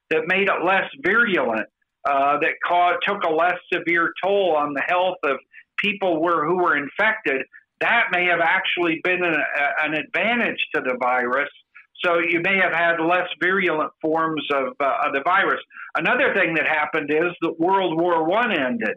that 0.10 0.22
made 0.26 0.50
it 0.50 0.66
less 0.66 0.90
virulent, 1.04 1.68
uh, 2.10 2.40
that 2.40 2.54
took 3.08 3.24
a 3.24 3.30
less 3.30 3.60
severe 3.72 4.12
toll 4.24 4.56
on 4.58 4.74
the 4.74 4.82
health 4.88 5.18
of 5.24 5.38
people 5.78 6.20
were, 6.20 6.44
who 6.48 6.56
were 6.56 6.76
infected, 6.76 7.44
that 7.82 8.06
may 8.12 8.26
have 8.26 8.40
actually 8.42 9.00
been 9.04 9.24
an, 9.24 9.36
an 9.84 9.94
advantage 9.94 10.66
to 10.74 10.82
the 10.82 10.98
virus 11.00 11.50
so 12.04 12.20
you 12.20 12.42
may 12.42 12.58
have 12.58 12.74
had 12.74 13.00
less 13.00 13.28
virulent 13.42 13.92
forms 14.02 14.46
of, 14.54 14.74
uh, 14.80 15.08
of 15.08 15.14
the 15.14 15.22
virus. 15.24 15.60
Another 15.96 16.34
thing 16.34 16.54
that 16.56 16.68
happened 16.68 17.10
is 17.10 17.32
that 17.42 17.60
World 17.60 18.00
War 18.00 18.24
One 18.24 18.52
ended, 18.52 18.96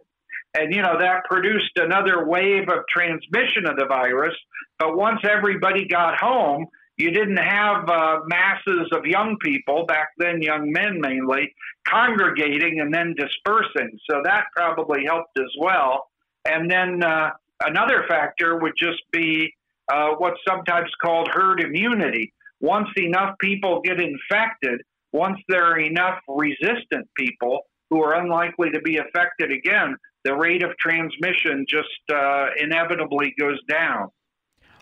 and 0.55 0.75
you 0.75 0.83
know 0.83 0.99
that 0.99 1.25
produced 1.25 1.77
another 1.77 2.27
wave 2.27 2.69
of 2.69 2.85
transmission 2.89 3.67
of 3.67 3.77
the 3.77 3.87
virus. 3.87 4.35
But 4.79 4.97
once 4.97 5.21
everybody 5.25 5.87
got 5.87 6.19
home, 6.21 6.67
you 6.97 7.11
didn't 7.11 7.39
have 7.39 7.89
uh, 7.89 8.21
masses 8.27 8.89
of 8.93 9.07
young 9.07 9.37
people, 9.41 9.87
back 9.87 10.09
then 10.19 10.43
young 10.43 10.71
men 10.71 11.01
mainly, 11.01 11.55
congregating 11.87 12.81
and 12.81 12.93
then 12.93 13.15
dispersing. 13.17 13.99
So 14.11 14.21
that 14.25 14.45
probably 14.55 15.07
helped 15.07 15.39
as 15.39 15.51
well. 15.59 16.09
And 16.45 16.71
then 16.71 17.03
uh, 17.03 17.31
another 17.61 18.05
factor 18.09 18.59
would 18.59 18.73
just 18.79 19.03
be 19.13 19.53
uh, 19.93 20.11
what's 20.19 20.41
sometimes 20.47 20.91
called 21.03 21.29
herd 21.33 21.61
immunity. 21.61 22.33
Once 22.61 22.89
enough 22.97 23.37
people 23.41 23.81
get 23.83 23.99
infected, 24.01 24.81
once 25.13 25.39
there 25.49 25.65
are 25.65 25.79
enough 25.79 26.19
resistant 26.29 27.09
people 27.17 27.61
who 27.89 28.03
are 28.03 28.15
unlikely 28.15 28.71
to 28.71 28.81
be 28.81 28.99
affected 28.99 29.51
again, 29.51 29.97
the 30.25 30.35
rate 30.35 30.63
of 30.63 30.71
transmission 30.79 31.65
just 31.69 31.89
uh, 32.13 32.47
inevitably 32.59 33.35
goes 33.39 33.59
down. 33.69 34.09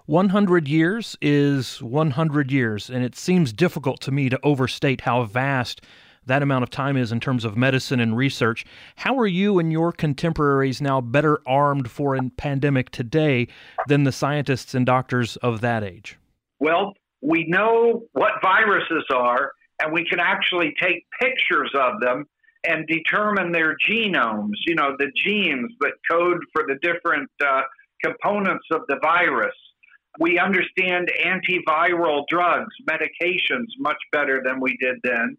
100 0.06 0.66
years 0.68 1.16
is 1.20 1.82
100 1.82 2.50
years, 2.50 2.88
and 2.88 3.04
it 3.04 3.14
seems 3.14 3.52
difficult 3.52 4.00
to 4.00 4.10
me 4.10 4.28
to 4.28 4.38
overstate 4.42 5.02
how 5.02 5.22
vast 5.24 5.82
that 6.28 6.42
amount 6.42 6.62
of 6.62 6.70
time 6.70 6.96
is 6.96 7.12
in 7.12 7.20
terms 7.20 7.44
of 7.44 7.56
medicine 7.56 8.00
and 8.00 8.16
research. 8.16 8.64
How 8.96 9.18
are 9.18 9.26
you 9.26 9.58
and 9.58 9.72
your 9.72 9.92
contemporaries 9.92 10.80
now 10.80 11.00
better 11.00 11.40
armed 11.46 11.90
for 11.90 12.14
a 12.14 12.30
pandemic 12.36 12.90
today 12.90 13.48
than 13.88 14.04
the 14.04 14.12
scientists 14.12 14.74
and 14.74 14.86
doctors 14.86 15.36
of 15.38 15.60
that 15.60 15.82
age? 15.82 16.16
Well, 16.60 16.94
we 17.20 17.46
know 17.48 18.04
what 18.12 18.32
viruses 18.42 19.04
are, 19.12 19.52
and 19.82 19.92
we 19.92 20.04
can 20.04 20.20
actually 20.20 20.74
take 20.80 21.04
pictures 21.20 21.70
of 21.74 22.00
them 22.00 22.24
and 22.64 22.86
determine 22.86 23.52
their 23.52 23.76
genomes, 23.88 24.56
you 24.66 24.74
know, 24.74 24.96
the 24.98 25.10
genes 25.24 25.70
that 25.80 25.92
code 26.10 26.38
for 26.52 26.64
the 26.66 26.76
different 26.82 27.30
uh, 27.44 27.62
components 28.02 28.66
of 28.72 28.82
the 28.88 28.98
virus. 29.02 29.54
We 30.18 30.38
understand 30.38 31.10
antiviral 31.24 32.24
drugs, 32.28 32.74
medications 32.88 33.66
much 33.78 33.98
better 34.10 34.42
than 34.44 34.60
we 34.60 34.76
did 34.80 34.96
then. 35.04 35.36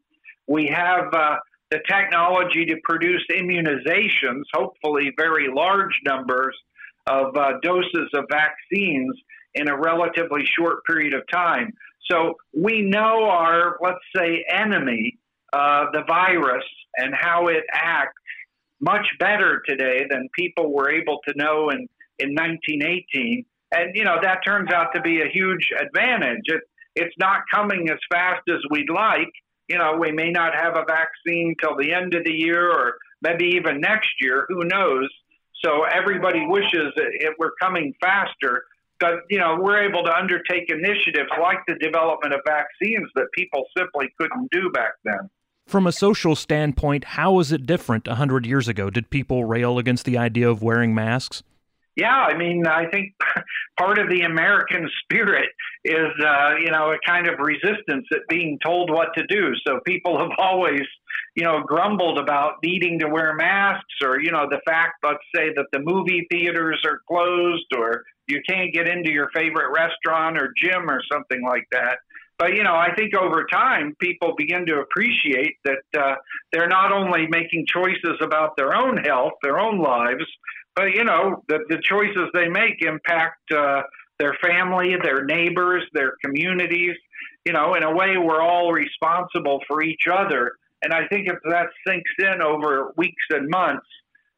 We 0.50 0.68
have 0.68 1.13
uh, 1.13 1.36
the 1.72 1.79
technology 1.88 2.65
to 2.65 2.75
produce 2.84 3.24
immunizations, 3.32 4.44
hopefully 4.53 5.12
very 5.18 5.48
large 5.53 5.94
numbers 6.06 6.56
of 7.08 7.38
uh, 7.38 7.53
doses 7.62 8.10
of 8.13 8.25
vaccines 8.29 9.15
in 9.53 9.70
a 9.70 9.77
relatively 9.77 10.41
short 10.46 10.84
period 10.86 11.13
of 11.13 11.22
time. 11.32 11.72
So 12.12 12.36
we 12.53 12.82
know 12.82 13.29
our, 13.29 13.77
let's 13.82 14.00
say, 14.15 14.44
enemy, 14.51 15.18
uh, 15.53 15.86
the 15.94 16.03
virus, 16.08 16.65
and 16.98 17.13
how 17.13 17.48
it 17.48 17.63
acts 17.72 18.13
much 18.82 19.06
better 19.20 19.62
today 19.68 20.06
than 20.10 20.27
people 20.38 20.74
were 20.74 20.89
able 20.91 21.20
to 21.27 21.34
know 21.38 21.70
in, 21.70 21.88
in 22.18 22.34
1918 22.34 23.46
and 23.72 23.96
you 23.96 24.03
know 24.03 24.18
that 24.22 24.39
turns 24.46 24.72
out 24.72 24.94
to 24.96 25.01
be 25.01 25.22
a 25.22 25.29
huge 25.32 25.70
advantage. 25.79 26.46
It, 26.46 26.62
it's 26.96 27.15
not 27.20 27.41
coming 27.53 27.89
as 27.89 28.00
fast 28.12 28.41
as 28.50 28.58
we'd 28.70 28.89
like. 28.89 29.32
You 29.69 29.77
know, 29.77 29.97
we 29.97 30.11
may 30.11 30.31
not 30.31 30.55
have 30.55 30.75
a 30.75 30.83
vaccine 30.88 31.55
till 31.61 31.77
the 31.77 31.93
end 31.93 32.15
of 32.15 32.23
the 32.23 32.33
year, 32.33 32.71
or 32.71 32.95
maybe 33.21 33.45
even 33.55 33.79
next 33.79 34.09
year. 34.19 34.45
Who 34.49 34.65
knows? 34.65 35.07
So 35.63 35.83
everybody 35.83 36.45
wishes 36.45 36.93
it, 36.95 37.35
were 37.38 37.53
coming 37.61 37.93
faster. 38.01 38.63
But 38.99 39.19
you 39.29 39.39
know, 39.39 39.57
we're 39.59 39.81
able 39.88 40.03
to 40.03 40.13
undertake 40.13 40.69
initiatives 40.69 41.29
like 41.41 41.59
the 41.67 41.75
development 41.75 42.33
of 42.33 42.41
vaccines 42.45 43.09
that 43.15 43.27
people 43.33 43.63
simply 43.77 44.07
couldn't 44.19 44.49
do 44.51 44.69
back 44.71 44.93
then. 45.05 45.29
From 45.67 45.85
a 45.85 45.91
social 45.91 46.35
standpoint, 46.35 47.03
how 47.03 47.39
is 47.39 47.51
it 47.51 47.67
different 47.67 48.07
100 48.07 48.45
years 48.45 48.67
ago? 48.67 48.89
Did 48.89 49.11
people 49.11 49.45
rail 49.45 49.77
against 49.77 50.03
the 50.03 50.17
idea 50.17 50.49
of 50.49 50.63
wearing 50.63 50.95
masks? 50.95 51.43
Yeah, 51.96 52.15
I 52.15 52.38
mean, 52.38 52.65
I 52.65 52.86
think 52.89 53.13
part 53.77 54.00
of 54.00 54.10
the 54.10 54.22
American 54.22 54.89
spirit 55.03 55.50
is, 55.84 56.12
uh, 56.25 56.55
you 56.60 56.72
know, 56.72 56.91
a 56.91 56.98
kind 57.05 57.27
of 57.27 57.39
resistance 57.39 58.05
at 58.13 58.22
being 58.29 58.58
told 58.63 58.89
what 58.89 59.10
to 59.17 59.25
do. 59.27 59.51
So 59.67 59.79
people 59.86 60.17
have 60.17 60.31
always, 60.38 60.81
you 61.36 61.43
know, 61.43 61.62
grumbled 61.65 62.19
about 62.19 62.55
needing 62.63 63.00
to 63.00 63.08
wear 63.08 63.34
masks 63.36 63.96
or, 64.03 64.22
you 64.22 64.31
know, 64.31 64.48
the 64.50 64.62
fact, 64.65 64.93
let's 65.03 65.19
say, 65.36 65.50
that 65.55 65.65
the 65.72 65.79
movie 65.79 66.25
theaters 66.31 66.81
are 66.86 67.01
closed 67.08 67.67
or 67.77 68.03
you 68.27 68.41
can't 68.48 68.74
get 68.74 68.88
into 68.88 69.12
your 69.12 69.29
favorite 69.34 69.72
restaurant 69.75 70.38
or 70.38 70.53
gym 70.58 70.89
or 70.89 71.01
something 71.12 71.43
like 71.43 71.65
that. 71.72 71.98
But, 72.38 72.55
you 72.55 72.63
know, 72.63 72.74
I 72.75 72.96
think 72.96 73.13
over 73.15 73.46
time, 73.51 73.96
people 74.00 74.34
begin 74.38 74.65
to 74.67 74.79
appreciate 74.79 75.58
that 75.65 75.84
uh, 75.98 76.15
they're 76.53 76.69
not 76.69 76.93
only 76.93 77.27
making 77.27 77.65
choices 77.67 78.17
about 78.22 78.55
their 78.55 78.74
own 78.74 78.96
health, 78.96 79.34
their 79.43 79.60
own 79.60 79.79
lives, 79.79 80.24
but 80.75 80.91
you 80.93 81.03
know 81.03 81.43
the 81.47 81.59
the 81.69 81.79
choices 81.83 82.29
they 82.33 82.47
make 82.47 82.81
impact 82.81 83.51
uh, 83.51 83.81
their 84.19 84.35
family, 84.41 84.95
their 85.01 85.25
neighbors, 85.25 85.83
their 85.93 86.13
communities. 86.23 86.95
You 87.45 87.53
know, 87.53 87.73
in 87.75 87.83
a 87.83 87.93
way, 87.93 88.17
we're 88.17 88.41
all 88.41 88.71
responsible 88.71 89.61
for 89.67 89.81
each 89.81 90.03
other. 90.11 90.51
And 90.81 90.93
I 90.93 91.07
think 91.07 91.27
if 91.27 91.38
that 91.49 91.67
sinks 91.88 92.11
in 92.19 92.41
over 92.41 92.93
weeks 92.97 93.23
and 93.31 93.49
months, 93.49 93.85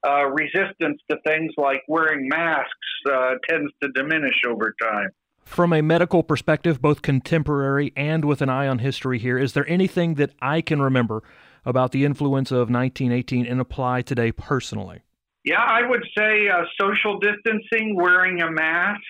uh, 0.07 0.25
resistance 0.27 1.00
to 1.09 1.17
things 1.25 1.51
like 1.57 1.81
wearing 1.88 2.27
masks 2.27 2.69
uh, 3.11 3.33
tends 3.47 3.71
to 3.83 3.89
diminish 3.93 4.41
over 4.47 4.73
time. 4.81 5.09
From 5.43 5.73
a 5.73 5.81
medical 5.81 6.23
perspective, 6.23 6.81
both 6.81 7.01
contemporary 7.01 7.91
and 7.95 8.23
with 8.25 8.41
an 8.41 8.50
eye 8.50 8.67
on 8.67 8.79
history 8.79 9.19
here, 9.19 9.38
is 9.38 9.53
there 9.53 9.67
anything 9.69 10.15
that 10.15 10.31
I 10.41 10.61
can 10.61 10.81
remember 10.81 11.23
about 11.65 11.91
the 11.91 12.05
influence 12.05 12.51
of 12.51 12.69
1918 12.69 13.45
and 13.45 13.59
apply 13.59 14.01
today 14.01 14.31
personally? 14.31 15.01
Yeah, 15.43 15.62
I 15.62 15.88
would 15.88 16.03
say 16.15 16.50
uh, 16.50 16.63
social 16.79 17.19
distancing, 17.19 17.95
wearing 17.95 18.41
a 18.41 18.51
mask, 18.51 19.01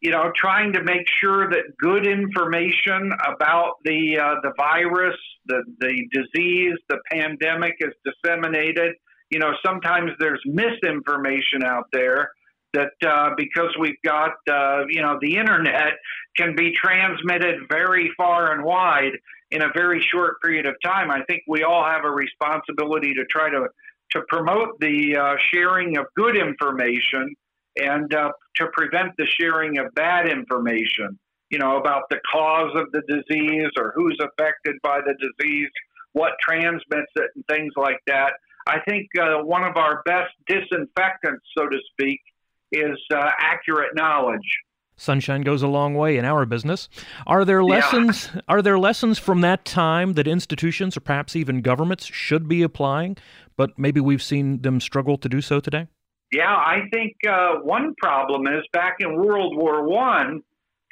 you 0.00 0.10
know, 0.10 0.30
trying 0.36 0.74
to 0.74 0.82
make 0.82 1.06
sure 1.20 1.48
that 1.48 1.76
good 1.78 2.06
information 2.06 3.10
about 3.26 3.76
the 3.84 4.18
uh, 4.18 4.34
the 4.42 4.52
virus, 4.56 5.16
the 5.46 5.64
the 5.80 6.06
disease, 6.12 6.74
the 6.88 6.98
pandemic 7.10 7.76
is 7.80 7.92
disseminated. 8.04 8.96
You 9.30 9.38
know, 9.38 9.52
sometimes 9.64 10.12
there's 10.20 10.40
misinformation 10.44 11.64
out 11.64 11.86
there 11.92 12.30
that 12.74 12.92
uh, 13.06 13.30
because 13.36 13.74
we've 13.80 14.00
got 14.04 14.32
uh, 14.50 14.84
you 14.90 15.00
know 15.00 15.18
the 15.22 15.36
internet 15.36 15.94
can 16.36 16.54
be 16.54 16.72
transmitted 16.72 17.60
very 17.70 18.12
far 18.18 18.52
and 18.52 18.62
wide 18.62 19.12
in 19.50 19.62
a 19.62 19.68
very 19.74 20.04
short 20.12 20.40
period 20.42 20.66
of 20.66 20.74
time. 20.84 21.10
I 21.10 21.22
think 21.24 21.42
we 21.48 21.62
all 21.62 21.84
have 21.84 22.04
a 22.04 22.10
responsibility 22.10 23.14
to 23.14 23.24
try 23.30 23.48
to 23.48 23.68
to 24.12 24.22
promote 24.28 24.78
the 24.80 25.16
uh, 25.16 25.36
sharing 25.52 25.96
of 25.98 26.06
good 26.16 26.36
information 26.36 27.34
and 27.76 28.12
uh, 28.14 28.30
to 28.56 28.66
prevent 28.72 29.12
the 29.18 29.26
sharing 29.38 29.78
of 29.78 29.94
bad 29.94 30.28
information, 30.28 31.18
you 31.50 31.58
know, 31.58 31.76
about 31.76 32.04
the 32.10 32.18
cause 32.32 32.72
of 32.74 32.90
the 32.92 33.02
disease 33.08 33.70
or 33.78 33.92
who's 33.94 34.18
affected 34.20 34.76
by 34.82 35.00
the 35.00 35.14
disease, 35.14 35.68
what 36.12 36.32
transmits 36.40 37.12
it, 37.16 37.30
and 37.34 37.44
things 37.48 37.72
like 37.76 37.98
that. 38.06 38.32
I 38.66 38.80
think 38.88 39.08
uh, 39.20 39.44
one 39.44 39.62
of 39.62 39.76
our 39.76 40.02
best 40.04 40.32
disinfectants, 40.48 41.44
so 41.56 41.66
to 41.68 41.78
speak, 41.92 42.20
is 42.72 42.98
uh, 43.14 43.30
accurate 43.38 43.94
knowledge. 43.94 44.58
Sunshine 44.98 45.42
goes 45.42 45.62
a 45.62 45.68
long 45.68 45.94
way 45.94 46.16
in 46.16 46.24
our 46.24 46.46
business. 46.46 46.88
Are 47.26 47.44
there 47.44 47.62
lessons 47.62 48.30
yeah. 48.34 48.40
are 48.48 48.62
there 48.62 48.78
lessons 48.78 49.18
from 49.18 49.42
that 49.42 49.64
time 49.64 50.14
that 50.14 50.26
institutions 50.26 50.96
or 50.96 51.00
perhaps 51.00 51.36
even 51.36 51.60
governments 51.60 52.06
should 52.06 52.48
be 52.48 52.62
applying, 52.62 53.16
but 53.56 53.78
maybe 53.78 54.00
we've 54.00 54.22
seen 54.22 54.62
them 54.62 54.80
struggle 54.80 55.18
to 55.18 55.28
do 55.28 55.40
so 55.42 55.60
today? 55.60 55.86
Yeah, 56.32 56.54
I 56.54 56.80
think 56.92 57.14
uh, 57.28 57.56
one 57.62 57.94
problem 58.02 58.46
is 58.46 58.64
back 58.72 58.96
in 59.00 59.14
World 59.16 59.56
War 59.56 59.86
One, 59.86 60.42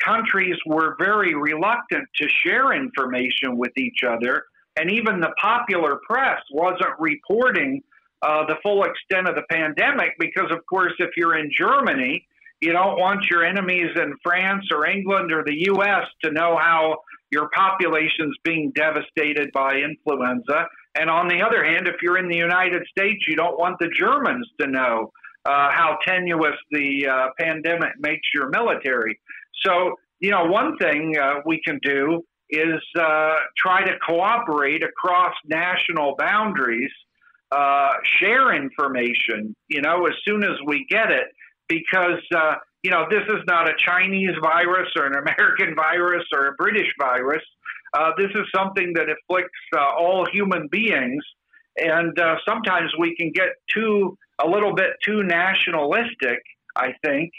countries 0.04 0.56
were 0.66 0.96
very 0.98 1.34
reluctant 1.34 2.06
to 2.16 2.28
share 2.44 2.72
information 2.72 3.56
with 3.56 3.72
each 3.78 4.00
other, 4.06 4.44
and 4.78 4.90
even 4.90 5.20
the 5.20 5.32
popular 5.40 6.00
press 6.08 6.40
wasn't 6.52 6.92
reporting 6.98 7.82
uh, 8.22 8.44
the 8.46 8.56
full 8.62 8.84
extent 8.84 9.28
of 9.28 9.34
the 9.34 9.44
pandemic 9.50 10.12
because, 10.18 10.50
of 10.50 10.58
course, 10.66 10.92
if 10.98 11.10
you're 11.16 11.36
in 11.36 11.50
Germany 11.58 12.26
you 12.64 12.72
don't 12.72 12.98
want 12.98 13.26
your 13.30 13.44
enemies 13.44 13.90
in 13.94 14.14
France 14.22 14.64
or 14.72 14.86
England 14.86 15.30
or 15.30 15.44
the 15.44 15.64
U.S. 15.66 16.06
to 16.22 16.30
know 16.30 16.56
how 16.58 16.96
your 17.30 17.50
population's 17.54 18.34
being 18.42 18.72
devastated 18.74 19.50
by 19.52 19.76
influenza. 19.76 20.66
And 20.98 21.10
on 21.10 21.28
the 21.28 21.42
other 21.42 21.62
hand, 21.62 21.86
if 21.86 21.96
you're 22.00 22.16
in 22.16 22.28
the 22.28 22.38
United 22.38 22.82
States, 22.88 23.26
you 23.28 23.36
don't 23.36 23.58
want 23.58 23.76
the 23.80 23.88
Germans 23.94 24.48
to 24.60 24.66
know 24.66 25.12
uh, 25.44 25.70
how 25.72 25.98
tenuous 26.06 26.56
the 26.70 27.06
uh, 27.06 27.26
pandemic 27.38 27.90
makes 27.98 28.26
your 28.32 28.48
military. 28.48 29.20
So, 29.62 29.96
you 30.20 30.30
know, 30.30 30.46
one 30.46 30.78
thing 30.78 31.18
uh, 31.20 31.40
we 31.44 31.60
can 31.66 31.78
do 31.82 32.22
is 32.48 32.80
uh, 32.98 33.34
try 33.58 33.84
to 33.84 33.92
cooperate 34.08 34.82
across 34.82 35.34
national 35.44 36.14
boundaries, 36.16 36.92
uh, 37.52 37.90
share 38.20 38.54
information, 38.54 39.54
you 39.68 39.82
know, 39.82 40.06
as 40.06 40.14
soon 40.24 40.44
as 40.44 40.56
we 40.66 40.86
get 40.88 41.10
it 41.10 41.26
because 41.68 42.20
uh, 42.34 42.54
you 42.82 42.90
know 42.90 43.06
this 43.10 43.22
is 43.28 43.42
not 43.46 43.68
a 43.68 43.74
Chinese 43.84 44.36
virus 44.42 44.88
or 44.96 45.06
an 45.06 45.14
American 45.22 45.74
virus 45.74 46.24
or 46.32 46.48
a 46.48 46.52
British 46.54 46.88
virus. 46.98 47.42
Uh, 47.92 48.10
this 48.18 48.30
is 48.34 48.42
something 48.54 48.92
that 48.94 49.06
afflicts 49.08 49.50
uh, 49.76 49.80
all 49.98 50.26
human 50.32 50.68
beings, 50.68 51.22
and 51.76 52.18
uh, 52.18 52.36
sometimes 52.46 52.90
we 52.98 53.14
can 53.16 53.30
get 53.32 53.50
too 53.72 54.16
a 54.44 54.48
little 54.48 54.74
bit 54.74 54.90
too 55.04 55.22
nationalistic. 55.22 56.40
I 56.76 56.94
think, 57.04 57.32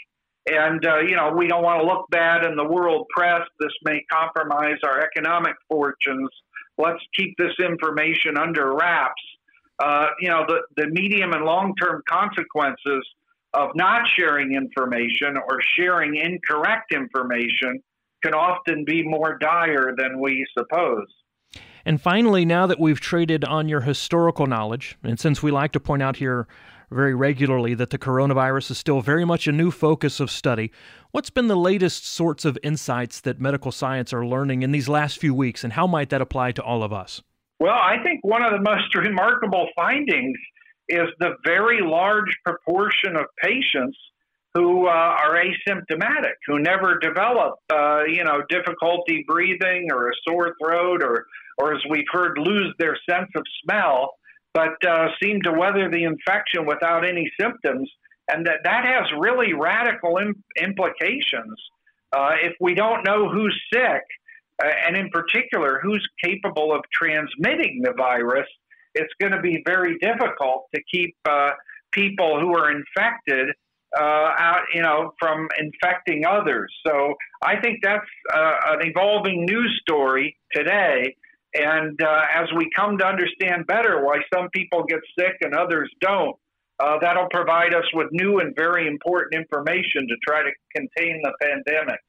And, 0.50 0.84
uh, 0.86 1.00
you 1.00 1.16
know, 1.16 1.32
we 1.36 1.46
don't 1.46 1.62
want 1.62 1.80
to 1.82 1.86
look 1.86 2.06
bad 2.10 2.44
in 2.44 2.56
the 2.56 2.64
world 2.64 3.06
press. 3.14 3.42
This 3.60 3.72
may 3.84 4.02
compromise 4.10 4.78
our 4.84 5.02
economic 5.02 5.54
fortunes. 5.68 6.30
Let's 6.78 7.02
keep 7.14 7.36
this 7.36 7.54
information 7.58 8.38
under 8.38 8.74
wraps. 8.74 9.22
Uh, 9.78 10.06
you 10.20 10.30
know, 10.30 10.44
the, 10.48 10.62
the 10.76 10.88
medium 10.88 11.32
and 11.32 11.44
long 11.44 11.74
term 11.74 12.02
consequences 12.08 13.06
of 13.56 13.70
not 13.74 14.02
sharing 14.16 14.52
information 14.54 15.36
or 15.36 15.58
sharing 15.76 16.16
incorrect 16.16 16.92
information 16.92 17.80
can 18.22 18.34
often 18.34 18.84
be 18.84 19.02
more 19.02 19.38
dire 19.38 19.94
than 19.96 20.20
we 20.20 20.46
suppose. 20.56 21.06
And 21.84 22.00
finally, 22.00 22.44
now 22.44 22.66
that 22.66 22.80
we've 22.80 23.00
traded 23.00 23.44
on 23.44 23.68
your 23.68 23.82
historical 23.82 24.46
knowledge, 24.46 24.98
and 25.02 25.18
since 25.18 25.42
we 25.42 25.50
like 25.50 25.72
to 25.72 25.80
point 25.80 26.02
out 26.02 26.16
here 26.16 26.46
very 26.90 27.14
regularly 27.14 27.74
that 27.74 27.90
the 27.90 27.98
coronavirus 27.98 28.72
is 28.72 28.78
still 28.78 29.00
very 29.00 29.24
much 29.24 29.46
a 29.46 29.52
new 29.52 29.70
focus 29.70 30.20
of 30.20 30.30
study, 30.30 30.72
what's 31.12 31.30
been 31.30 31.46
the 31.46 31.56
latest 31.56 32.06
sorts 32.06 32.44
of 32.44 32.58
insights 32.62 33.20
that 33.20 33.40
medical 33.40 33.72
science 33.72 34.12
are 34.12 34.26
learning 34.26 34.62
in 34.62 34.72
these 34.72 34.88
last 34.88 35.18
few 35.18 35.34
weeks, 35.34 35.64
and 35.64 35.72
how 35.72 35.86
might 35.86 36.10
that 36.10 36.20
apply 36.20 36.52
to 36.52 36.62
all 36.62 36.82
of 36.82 36.92
us? 36.92 37.22
Well, 37.60 37.74
I 37.74 38.02
think 38.02 38.20
one 38.22 38.42
of 38.42 38.52
the 38.52 38.60
most 38.60 38.94
remarkable 38.94 39.68
findings 39.76 40.36
is 40.88 41.08
the 41.18 41.34
very 41.44 41.80
large 41.80 42.36
proportion 42.44 43.16
of 43.16 43.26
patients 43.42 43.96
who 44.54 44.86
uh, 44.86 44.90
are 44.90 45.34
asymptomatic, 45.34 46.36
who 46.46 46.58
never 46.58 46.98
develop, 46.98 47.54
uh, 47.70 48.04
you 48.04 48.24
know, 48.24 48.40
difficulty 48.48 49.22
breathing 49.28 49.88
or 49.92 50.08
a 50.08 50.12
sore 50.26 50.54
throat, 50.62 51.02
or, 51.02 51.26
or 51.58 51.74
as 51.74 51.80
we've 51.90 52.08
heard, 52.10 52.38
lose 52.38 52.72
their 52.78 52.96
sense 53.08 53.28
of 53.36 53.42
smell, 53.62 54.14
but 54.54 54.82
uh, 54.88 55.08
seem 55.22 55.42
to 55.42 55.52
weather 55.52 55.90
the 55.90 56.04
infection 56.04 56.64
without 56.64 57.06
any 57.06 57.30
symptoms, 57.38 57.90
and 58.30 58.46
that 58.46 58.60
that 58.64 58.86
has 58.86 59.04
really 59.18 59.52
radical 59.52 60.16
Im- 60.16 60.42
implications. 60.58 61.60
Uh, 62.16 62.36
if 62.42 62.54
we 62.58 62.74
don't 62.74 63.04
know 63.04 63.28
who's 63.28 63.60
sick, 63.70 64.02
uh, 64.64 64.68
and 64.86 64.96
in 64.96 65.10
particular 65.10 65.80
who's 65.82 66.08
capable 66.24 66.74
of 66.74 66.80
transmitting 66.90 67.82
the 67.82 67.92
virus, 67.92 68.48
it's 68.96 69.12
going 69.20 69.32
to 69.32 69.40
be 69.40 69.62
very 69.64 69.98
difficult 69.98 70.66
to 70.74 70.80
keep 70.92 71.14
uh, 71.28 71.50
people 71.92 72.40
who 72.40 72.56
are 72.56 72.70
infected 72.70 73.48
uh, 73.98 74.30
out, 74.38 74.64
you 74.74 74.82
know, 74.82 75.12
from 75.18 75.48
infecting 75.58 76.24
others. 76.26 76.72
So 76.86 77.14
I 77.42 77.60
think 77.60 77.78
that's 77.82 78.04
uh, 78.34 78.54
an 78.72 78.80
evolving 78.82 79.46
news 79.46 79.80
story 79.82 80.36
today. 80.52 81.14
And 81.54 82.00
uh, 82.02 82.22
as 82.34 82.48
we 82.56 82.68
come 82.76 82.98
to 82.98 83.06
understand 83.06 83.66
better 83.66 84.04
why 84.04 84.18
some 84.34 84.48
people 84.50 84.84
get 84.84 85.00
sick 85.18 85.36
and 85.40 85.54
others 85.54 85.90
don't, 86.00 86.36
uh, 86.78 86.98
that'll 87.00 87.28
provide 87.30 87.74
us 87.74 87.84
with 87.94 88.08
new 88.12 88.40
and 88.40 88.54
very 88.54 88.86
important 88.86 89.34
information 89.34 90.06
to 90.08 90.16
try 90.26 90.42
to 90.42 90.50
contain 90.74 91.22
the 91.22 91.32
pandemic. 91.40 92.00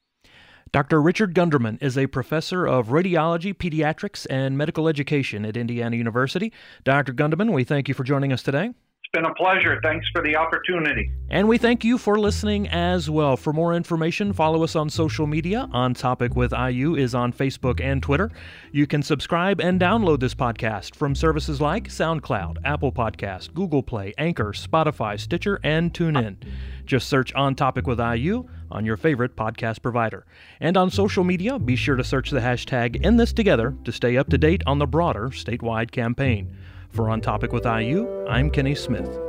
Dr. 0.70 1.00
Richard 1.00 1.34
Gunderman 1.34 1.78
is 1.82 1.96
a 1.96 2.06
professor 2.06 2.66
of 2.66 2.88
radiology, 2.88 3.54
pediatrics, 3.54 4.26
and 4.28 4.58
medical 4.58 4.86
education 4.86 5.46
at 5.46 5.56
Indiana 5.56 5.96
University. 5.96 6.52
Dr. 6.84 7.14
Gunderman, 7.14 7.52
we 7.52 7.64
thank 7.64 7.88
you 7.88 7.94
for 7.94 8.04
joining 8.04 8.32
us 8.32 8.42
today. 8.42 8.66
It's 8.66 9.12
been 9.14 9.24
a 9.24 9.34
pleasure. 9.34 9.80
Thanks 9.82 10.06
for 10.12 10.22
the 10.22 10.36
opportunity. 10.36 11.10
And 11.30 11.48
we 11.48 11.56
thank 11.56 11.82
you 11.84 11.96
for 11.96 12.18
listening 12.18 12.68
as 12.68 13.08
well. 13.08 13.38
For 13.38 13.54
more 13.54 13.72
information, 13.72 14.34
follow 14.34 14.62
us 14.62 14.76
on 14.76 14.90
social 14.90 15.26
media. 15.26 15.66
On 15.72 15.94
Topic 15.94 16.36
with 16.36 16.52
IU 16.52 16.94
is 16.94 17.14
on 17.14 17.32
Facebook 17.32 17.80
and 17.80 18.02
Twitter. 18.02 18.30
You 18.70 18.86
can 18.86 19.02
subscribe 19.02 19.62
and 19.62 19.80
download 19.80 20.20
this 20.20 20.34
podcast 20.34 20.94
from 20.94 21.14
services 21.14 21.58
like 21.58 21.88
SoundCloud, 21.88 22.58
Apple 22.66 22.92
Podcast, 22.92 23.54
Google 23.54 23.82
Play, 23.82 24.12
Anchor, 24.18 24.52
Spotify, 24.52 25.18
Stitcher, 25.18 25.58
and 25.64 25.94
TuneIn. 25.94 26.36
Just 26.84 27.08
search 27.08 27.32
On 27.32 27.54
Topic 27.54 27.86
with 27.86 28.00
IU 28.00 28.46
on 28.70 28.84
your 28.84 28.96
favorite 28.96 29.36
podcast 29.36 29.82
provider. 29.82 30.24
And 30.60 30.76
on 30.76 30.90
social 30.90 31.24
media, 31.24 31.58
be 31.58 31.76
sure 31.76 31.96
to 31.96 32.04
search 32.04 32.30
the 32.30 32.40
hashtag 32.40 33.04
In 33.04 33.16
This 33.16 33.32
Together 33.32 33.74
to 33.84 33.92
stay 33.92 34.16
up 34.16 34.28
to 34.30 34.38
date 34.38 34.62
on 34.66 34.78
the 34.78 34.86
broader 34.86 35.28
statewide 35.28 35.90
campaign. 35.90 36.56
For 36.90 37.10
On 37.10 37.20
Topic 37.20 37.52
with 37.52 37.66
IU, 37.66 38.26
I'm 38.26 38.50
Kenny 38.50 38.74
Smith. 38.74 39.27